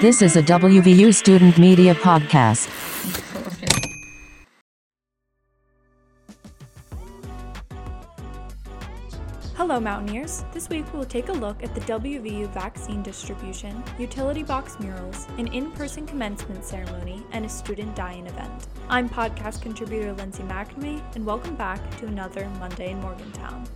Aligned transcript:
This 0.00 0.22
is 0.22 0.34
a 0.34 0.42
WVU 0.42 1.12
student 1.12 1.58
media 1.58 1.94
podcast. 1.94 2.70
Hello, 9.56 9.78
Mountaineers. 9.78 10.42
This 10.54 10.70
week 10.70 10.86
we'll 10.94 11.04
take 11.04 11.28
a 11.28 11.34
look 11.34 11.62
at 11.62 11.74
the 11.74 11.82
WVU 11.82 12.50
vaccine 12.54 13.02
distribution, 13.02 13.84
utility 13.98 14.42
box 14.42 14.80
murals, 14.80 15.28
an 15.36 15.48
in 15.48 15.70
person 15.72 16.06
commencement 16.06 16.64
ceremony, 16.64 17.22
and 17.32 17.44
a 17.44 17.48
student 17.50 17.94
die 17.94 18.14
in 18.14 18.26
event. 18.26 18.68
I'm 18.88 19.06
podcast 19.06 19.60
contributor 19.60 20.14
Lindsay 20.14 20.44
McNamee, 20.44 21.02
and 21.14 21.26
welcome 21.26 21.56
back 21.56 21.78
to 21.98 22.06
another 22.06 22.48
Monday 22.58 22.92
in 22.92 23.00
Morgantown. 23.02 23.68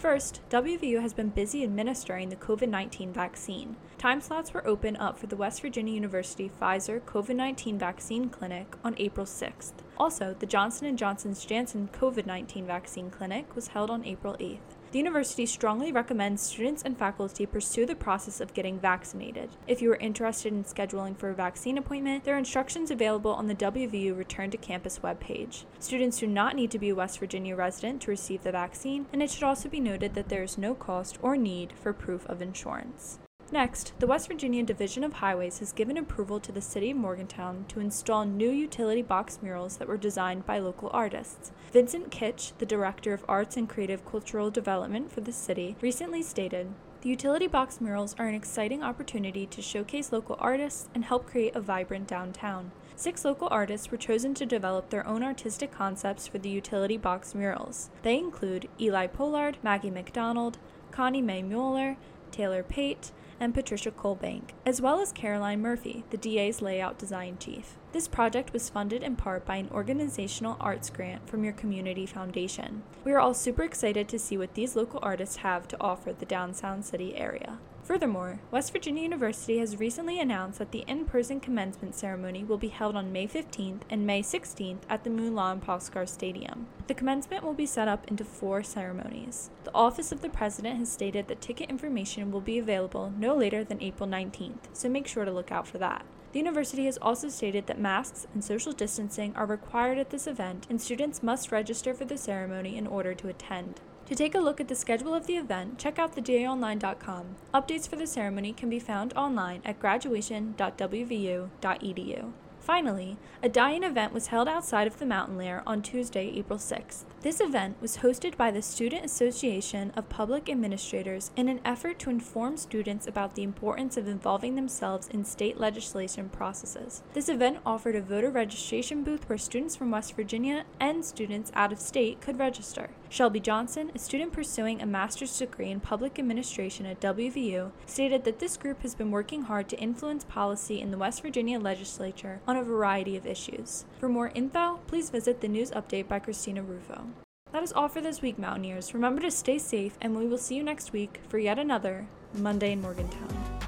First, 0.00 0.40
WVU 0.48 1.02
has 1.02 1.12
been 1.12 1.28
busy 1.28 1.62
administering 1.62 2.30
the 2.30 2.36
COVID 2.36 2.70
19 2.70 3.12
vaccine. 3.12 3.76
Time 3.98 4.22
slots 4.22 4.54
were 4.54 4.66
open 4.66 4.96
up 4.96 5.18
for 5.18 5.26
the 5.26 5.36
West 5.36 5.60
Virginia 5.60 5.92
University 5.92 6.50
Pfizer 6.58 7.02
COVID-19 7.02 7.78
vaccine 7.78 8.30
clinic 8.30 8.76
on 8.82 8.94
April 8.96 9.26
6th. 9.26 9.74
Also, 10.00 10.34
the 10.38 10.46
Johnson 10.46 10.96
& 10.96 10.96
Johnson's 10.96 11.44
Janssen 11.44 11.90
COVID-19 11.92 12.64
vaccine 12.64 13.10
clinic 13.10 13.54
was 13.54 13.68
held 13.68 13.90
on 13.90 14.02
April 14.06 14.34
8th. 14.40 14.60
The 14.92 14.98
university 14.98 15.44
strongly 15.44 15.92
recommends 15.92 16.40
students 16.40 16.82
and 16.82 16.96
faculty 16.96 17.44
pursue 17.44 17.84
the 17.84 17.94
process 17.94 18.40
of 18.40 18.54
getting 18.54 18.80
vaccinated. 18.80 19.50
If 19.66 19.82
you 19.82 19.92
are 19.92 19.96
interested 19.96 20.54
in 20.54 20.64
scheduling 20.64 21.18
for 21.18 21.28
a 21.28 21.34
vaccine 21.34 21.76
appointment, 21.76 22.24
there 22.24 22.34
are 22.34 22.38
instructions 22.38 22.90
available 22.90 23.34
on 23.34 23.46
the 23.46 23.54
WVU 23.54 24.16
Return 24.16 24.50
to 24.52 24.56
Campus 24.56 25.00
webpage. 25.00 25.64
Students 25.80 26.18
do 26.18 26.26
not 26.26 26.56
need 26.56 26.70
to 26.70 26.78
be 26.78 26.88
a 26.88 26.94
West 26.94 27.18
Virginia 27.18 27.54
resident 27.54 28.00
to 28.00 28.10
receive 28.10 28.42
the 28.42 28.52
vaccine, 28.52 29.04
and 29.12 29.22
it 29.22 29.30
should 29.30 29.44
also 29.44 29.68
be 29.68 29.80
noted 29.80 30.14
that 30.14 30.30
there 30.30 30.42
is 30.42 30.56
no 30.56 30.74
cost 30.74 31.18
or 31.20 31.36
need 31.36 31.74
for 31.74 31.92
proof 31.92 32.24
of 32.24 32.40
insurance. 32.40 33.18
Next, 33.52 33.92
the 33.98 34.06
West 34.06 34.28
Virginia 34.28 34.62
Division 34.62 35.02
of 35.02 35.14
Highways 35.14 35.58
has 35.58 35.72
given 35.72 35.96
approval 35.96 36.38
to 36.38 36.52
the 36.52 36.60
City 36.60 36.92
of 36.92 36.96
Morgantown 36.96 37.64
to 37.68 37.80
install 37.80 38.24
new 38.24 38.50
utility 38.50 39.02
box 39.02 39.40
murals 39.42 39.78
that 39.78 39.88
were 39.88 39.96
designed 39.96 40.46
by 40.46 40.60
local 40.60 40.88
artists. 40.92 41.50
Vincent 41.72 42.12
Kitch, 42.12 42.52
the 42.58 42.66
Director 42.66 43.12
of 43.12 43.24
Arts 43.28 43.56
and 43.56 43.68
Creative 43.68 44.04
Cultural 44.04 44.52
Development 44.52 45.10
for 45.10 45.20
the 45.20 45.32
city, 45.32 45.76
recently 45.80 46.22
stated 46.22 46.68
the 47.00 47.08
utility 47.08 47.46
box 47.46 47.80
murals 47.80 48.14
are 48.18 48.26
an 48.26 48.34
exciting 48.34 48.82
opportunity 48.82 49.46
to 49.46 49.62
showcase 49.62 50.12
local 50.12 50.36
artists 50.38 50.88
and 50.94 51.04
help 51.04 51.26
create 51.26 51.56
a 51.56 51.60
vibrant 51.60 52.06
downtown. 52.06 52.70
Six 52.94 53.24
local 53.24 53.48
artists 53.50 53.90
were 53.90 53.96
chosen 53.96 54.34
to 54.34 54.44
develop 54.44 54.90
their 54.90 55.06
own 55.06 55.22
artistic 55.22 55.72
concepts 55.72 56.26
for 56.26 56.38
the 56.38 56.50
utility 56.50 56.98
box 56.98 57.34
murals. 57.34 57.88
They 58.02 58.18
include 58.18 58.68
Eli 58.78 59.06
Pollard, 59.06 59.56
Maggie 59.62 59.90
McDonald, 59.90 60.58
Connie 60.90 61.22
Mae 61.22 61.42
Mueller, 61.42 61.96
Taylor 62.30 62.62
Pate, 62.62 63.12
and 63.40 63.54
Patricia 63.54 63.90
Colbank, 63.90 64.50
as 64.66 64.80
well 64.80 65.00
as 65.00 65.10
Caroline 65.10 65.62
Murphy, 65.62 66.04
the 66.10 66.18
DA's 66.18 66.60
layout 66.60 66.98
design 66.98 67.38
chief. 67.40 67.76
This 67.92 68.06
project 68.06 68.52
was 68.52 68.68
funded 68.68 69.02
in 69.02 69.16
part 69.16 69.44
by 69.46 69.56
an 69.56 69.70
organizational 69.72 70.56
arts 70.60 70.90
grant 70.90 71.28
from 71.28 71.42
your 71.42 71.54
community 71.54 72.06
foundation. 72.06 72.82
We 73.02 73.12
are 73.12 73.18
all 73.18 73.34
super 73.34 73.62
excited 73.62 74.08
to 74.10 74.18
see 74.18 74.36
what 74.36 74.54
these 74.54 74.76
local 74.76 75.00
artists 75.02 75.36
have 75.36 75.66
to 75.68 75.80
offer 75.80 76.12
the 76.12 76.26
downtown 76.26 76.82
city 76.82 77.16
area. 77.16 77.58
Furthermore, 77.90 78.38
West 78.52 78.72
Virginia 78.72 79.02
University 79.02 79.58
has 79.58 79.80
recently 79.80 80.20
announced 80.20 80.60
that 80.60 80.70
the 80.70 80.84
in 80.86 81.06
person 81.06 81.40
commencement 81.40 81.96
ceremony 81.96 82.44
will 82.44 82.56
be 82.56 82.68
held 82.68 82.94
on 82.94 83.10
May 83.10 83.26
15th 83.26 83.80
and 83.90 84.06
May 84.06 84.22
16th 84.22 84.82
at 84.88 85.02
the 85.02 85.10
Milan 85.10 85.60
Puskar 85.60 86.08
Stadium. 86.08 86.68
The 86.86 86.94
commencement 86.94 87.42
will 87.42 87.52
be 87.52 87.66
set 87.66 87.88
up 87.88 88.06
into 88.06 88.24
four 88.24 88.62
ceremonies. 88.62 89.50
The 89.64 89.74
Office 89.74 90.12
of 90.12 90.22
the 90.22 90.28
President 90.28 90.78
has 90.78 90.92
stated 90.92 91.26
that 91.26 91.40
ticket 91.40 91.68
information 91.68 92.30
will 92.30 92.40
be 92.40 92.60
available 92.60 93.12
no 93.18 93.34
later 93.34 93.64
than 93.64 93.82
April 93.82 94.08
19th, 94.08 94.68
so 94.72 94.88
make 94.88 95.08
sure 95.08 95.24
to 95.24 95.32
look 95.32 95.50
out 95.50 95.66
for 95.66 95.78
that. 95.78 96.04
The 96.30 96.38
university 96.38 96.84
has 96.84 96.96
also 96.98 97.28
stated 97.28 97.66
that 97.66 97.80
masks 97.80 98.28
and 98.32 98.44
social 98.44 98.70
distancing 98.70 99.34
are 99.34 99.46
required 99.46 99.98
at 99.98 100.10
this 100.10 100.28
event, 100.28 100.64
and 100.70 100.80
students 100.80 101.24
must 101.24 101.50
register 101.50 101.92
for 101.92 102.04
the 102.04 102.16
ceremony 102.16 102.76
in 102.76 102.86
order 102.86 103.14
to 103.14 103.26
attend. 103.26 103.80
To 104.10 104.16
take 104.16 104.34
a 104.34 104.40
look 104.40 104.60
at 104.60 104.66
the 104.66 104.74
schedule 104.74 105.14
of 105.14 105.28
the 105.28 105.36
event, 105.36 105.78
check 105.78 105.96
out 105.96 106.16
thedaonline.com. 106.16 107.36
Updates 107.54 107.88
for 107.88 107.94
the 107.94 108.08
ceremony 108.08 108.52
can 108.52 108.68
be 108.68 108.80
found 108.80 109.12
online 109.12 109.62
at 109.64 109.78
graduation.wvu.edu. 109.78 112.32
Finally, 112.60 113.16
a 113.42 113.48
die-in 113.48 113.82
event 113.82 114.12
was 114.12 114.26
held 114.26 114.46
outside 114.46 114.86
of 114.86 114.98
the 114.98 115.06
Mountain 115.06 115.38
Lair 115.38 115.62
on 115.66 115.80
Tuesday, 115.80 116.30
April 116.36 116.58
6th. 116.58 117.04
This 117.22 117.40
event 117.40 117.76
was 117.80 117.98
hosted 117.98 118.36
by 118.36 118.50
the 118.50 118.60
Student 118.60 119.04
Association 119.04 119.92
of 119.96 120.10
Public 120.10 120.50
Administrators 120.50 121.30
in 121.36 121.48
an 121.48 121.60
effort 121.64 121.98
to 122.00 122.10
inform 122.10 122.58
students 122.58 123.06
about 123.06 123.34
the 123.34 123.42
importance 123.42 123.96
of 123.96 124.06
involving 124.06 124.56
themselves 124.56 125.08
in 125.08 125.24
state 125.24 125.58
legislation 125.58 126.28
processes. 126.28 127.02
This 127.14 127.30
event 127.30 127.58
offered 127.64 127.96
a 127.96 128.02
voter 128.02 128.30
registration 128.30 129.04
booth 129.04 129.26
where 129.28 129.38
students 129.38 129.74
from 129.74 129.90
West 129.90 130.14
Virginia 130.14 130.64
and 130.78 131.02
students 131.02 131.50
out 131.54 131.72
of 131.72 131.80
state 131.80 132.20
could 132.20 132.38
register. 132.38 132.90
Shelby 133.08 133.40
Johnson, 133.40 133.90
a 133.94 133.98
student 133.98 134.32
pursuing 134.32 134.80
a 134.80 134.86
master's 134.86 135.36
degree 135.36 135.70
in 135.70 135.80
public 135.80 136.18
administration 136.18 136.86
at 136.86 137.00
WVU, 137.00 137.72
stated 137.86 138.24
that 138.24 138.38
this 138.38 138.56
group 138.56 138.82
has 138.82 138.94
been 138.94 139.10
working 139.10 139.42
hard 139.42 139.68
to 139.70 139.78
influence 139.78 140.24
policy 140.24 140.80
in 140.80 140.90
the 140.90 140.98
West 140.98 141.22
Virginia 141.22 141.58
legislature 141.58 142.40
on 142.50 142.56
a 142.56 142.64
variety 142.64 143.16
of 143.16 143.26
issues. 143.26 143.84
For 144.00 144.08
more 144.08 144.32
info, 144.34 144.80
please 144.88 145.08
visit 145.08 145.40
the 145.40 145.46
news 145.46 145.70
update 145.70 146.08
by 146.08 146.18
Christina 146.18 146.62
Rufo. 146.62 147.06
That 147.52 147.62
is 147.62 147.72
all 147.72 147.88
for 147.88 148.00
this 148.00 148.22
week, 148.22 148.40
Mountaineers. 148.40 148.92
Remember 148.92 149.22
to 149.22 149.30
stay 149.30 149.56
safe, 149.56 149.96
and 150.00 150.16
we 150.16 150.26
will 150.26 150.36
see 150.36 150.56
you 150.56 150.64
next 150.64 150.92
week 150.92 151.20
for 151.28 151.38
yet 151.38 151.60
another 151.60 152.08
Monday 152.34 152.72
in 152.72 152.82
Morgantown. 152.82 153.60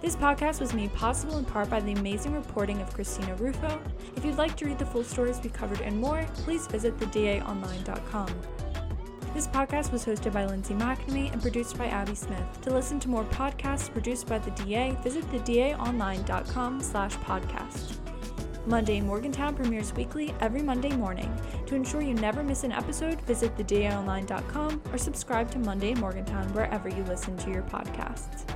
This 0.00 0.16
podcast 0.16 0.60
was 0.60 0.72
made 0.72 0.92
possible 0.94 1.36
in 1.36 1.44
part 1.44 1.68
by 1.68 1.80
the 1.80 1.92
amazing 1.92 2.32
reporting 2.32 2.80
of 2.80 2.92
Christina 2.92 3.34
Rufo. 3.36 3.80
If 4.16 4.24
you'd 4.24 4.38
like 4.38 4.56
to 4.56 4.64
read 4.64 4.78
the 4.78 4.86
full 4.86 5.04
stories 5.04 5.40
we 5.42 5.50
covered 5.50 5.82
and 5.82 5.96
more, 5.98 6.26
please 6.34 6.66
visit 6.66 6.98
thedaonline.com. 6.98 8.28
This 9.34 9.46
podcast 9.46 9.92
was 9.92 10.04
hosted 10.04 10.32
by 10.32 10.44
Lindsay 10.46 10.74
McNamee 10.74 11.32
and 11.32 11.40
produced 11.40 11.78
by 11.78 11.86
Abby 11.86 12.14
Smith. 12.14 12.60
To 12.62 12.72
listen 12.72 12.98
to 13.00 13.08
more 13.08 13.24
podcasts 13.24 13.90
produced 13.90 14.26
by 14.26 14.38
the 14.38 14.50
DA, 14.50 14.96
visit 15.02 15.24
thedaonline.com 15.30 16.82
slash 16.82 17.14
podcast. 17.18 18.01
Monday 18.66 19.00
Morgantown 19.00 19.54
premieres 19.54 19.92
weekly 19.94 20.34
every 20.40 20.62
Monday 20.62 20.94
morning. 20.96 21.34
To 21.66 21.74
ensure 21.74 22.02
you 22.02 22.14
never 22.14 22.42
miss 22.42 22.64
an 22.64 22.72
episode, 22.72 23.20
visit 23.22 23.56
thedaonline.com 23.56 24.82
or 24.92 24.98
subscribe 24.98 25.50
to 25.50 25.58
Monday 25.58 25.92
in 25.92 26.00
Morgantown 26.00 26.52
wherever 26.54 26.88
you 26.88 27.02
listen 27.04 27.36
to 27.38 27.50
your 27.50 27.62
podcasts. 27.62 28.51